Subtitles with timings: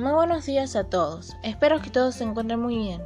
[0.00, 1.36] Muy buenos días a todos.
[1.42, 3.02] Espero que todos se encuentren muy bien.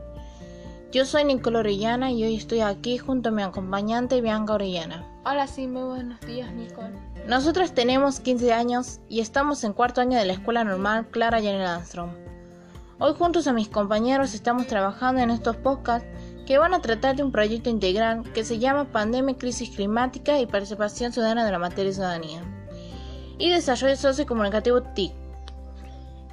[0.93, 5.05] Yo soy Nicole Orellana y hoy estoy aquí junto a mi acompañante Bianca Orellana.
[5.25, 6.95] Hola, sí, muy buenos días, Nicole.
[7.27, 11.67] Nosotros tenemos 15 años y estamos en cuarto año de la Escuela Normal Clara Janel
[11.67, 12.13] Armstrong.
[13.01, 16.07] Hoy juntos a mis compañeros estamos trabajando en estos podcasts
[16.47, 20.47] que van a tratar de un proyecto integral que se llama Pandemia, Crisis Climática y
[20.47, 22.45] Participación Ciudadana de la Materia y Ciudadanía
[23.37, 25.24] y Desarrollo Sociocomunicativo TIC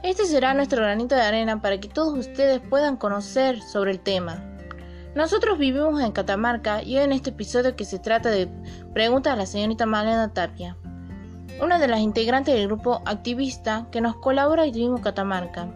[0.04, 4.44] este será nuestro granito de arena para que todos ustedes puedan conocer sobre el tema.
[5.14, 8.48] Nosotros vivimos en Catamarca y hoy en este episodio que se trata de
[8.94, 10.78] preguntas a la señorita Malena Tapia,
[11.62, 15.68] una de las integrantes del grupo activista que nos colabora y vivimos Catamarca.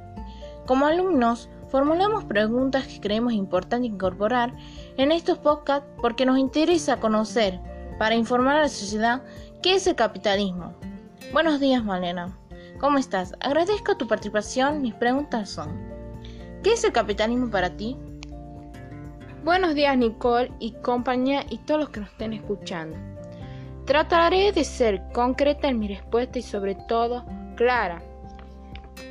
[0.66, 4.56] Como alumnos, formulamos preguntas que creemos importante incorporar
[4.98, 7.60] en estos podcasts porque nos interesa conocer,
[8.00, 9.22] para informar a la sociedad,
[9.62, 10.74] qué es el capitalismo.
[11.32, 12.36] Buenos días, Malena.
[12.80, 13.34] ¿Cómo estás?
[13.40, 14.82] Agradezco tu participación.
[14.82, 15.80] Mis preguntas son,
[16.62, 17.96] ¿qué es el capitalismo para ti?
[19.46, 22.98] Buenos días Nicole y compañía y todos los que nos estén escuchando.
[23.86, 27.24] Trataré de ser concreta en mi respuesta y sobre todo
[27.56, 28.02] clara.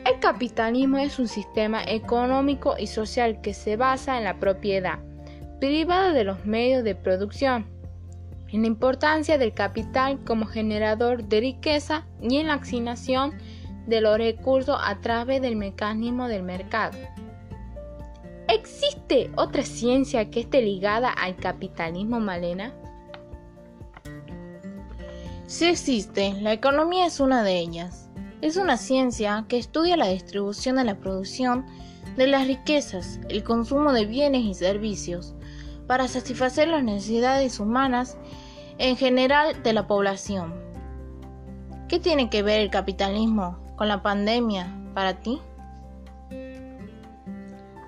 [0.04, 4.98] El capitalismo es un sistema económico y social que se basa en la propiedad
[5.58, 7.64] privada de los medios de producción,
[8.48, 13.32] en la importancia del capital como generador de riqueza y en la asignación
[13.86, 16.98] de los recursos a través del mecanismo del mercado.
[18.48, 22.74] ¿Existe otra ciencia que esté ligada al capitalismo, Malena?
[25.46, 28.10] Sí existe, la economía es una de ellas.
[28.42, 31.64] Es una ciencia que estudia la distribución de la producción
[32.16, 35.34] de las riquezas, el consumo de bienes y servicios,
[35.86, 38.18] para satisfacer las necesidades humanas
[38.78, 40.54] en general de la población.
[41.88, 45.40] ¿Qué tiene que ver el capitalismo con la pandemia para ti?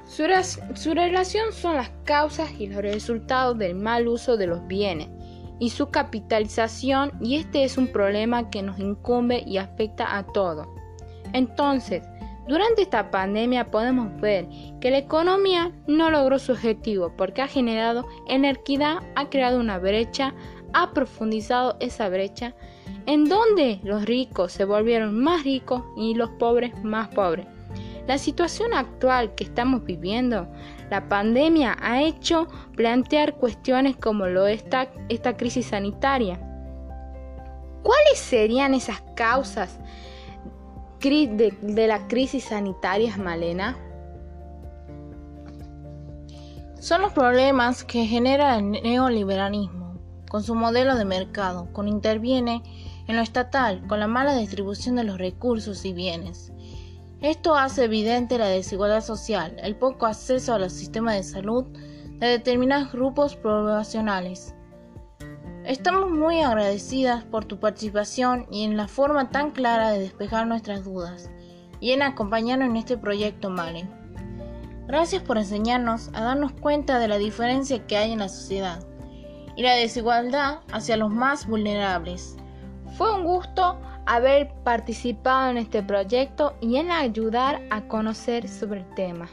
[0.06, 5.08] Su, relación son las causas y los resultados del mal uso de los bienes
[5.58, 10.68] y su capitalización y este es un problema que nos incumbe y afecta a todos.
[11.32, 12.02] Entonces,
[12.46, 14.46] durante esta pandemia podemos ver
[14.80, 20.32] que la economía no logró su objetivo porque ha generado inequidad, ha creado una brecha,
[20.72, 22.54] ha profundizado esa brecha
[23.06, 27.46] en donde los ricos se volvieron más ricos y los pobres más pobres.
[28.06, 30.46] La situación actual que estamos viviendo,
[30.90, 32.46] la pandemia, ha hecho
[32.76, 36.38] plantear cuestiones como lo está esta crisis sanitaria.
[37.82, 39.78] ¿Cuáles serían esas causas
[41.00, 43.76] de, de la crisis sanitaria, Malena?
[46.78, 49.85] Son los problemas que genera el neoliberalismo
[50.28, 52.62] con su modelo de mercado, con interviene
[53.06, 56.52] en lo estatal, con la mala distribución de los recursos y bienes.
[57.20, 61.64] Esto hace evidente la desigualdad social, el poco acceso a los sistemas de salud
[62.18, 64.54] de determinados grupos poblacionales.
[65.64, 70.84] Estamos muy agradecidas por tu participación y en la forma tan clara de despejar nuestras
[70.84, 71.30] dudas
[71.80, 73.88] y en acompañarnos en este proyecto Male.
[74.86, 78.86] Gracias por enseñarnos a darnos cuenta de la diferencia que hay en la sociedad
[79.56, 82.36] y la desigualdad hacia los más vulnerables.
[82.96, 88.94] Fue un gusto haber participado en este proyecto y en ayudar a conocer sobre el
[88.94, 89.28] tema.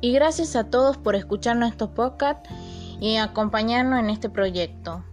[0.00, 2.44] Y gracias a todos por escuchar nuestro podcast
[3.00, 5.04] y acompañarnos en este proyecto.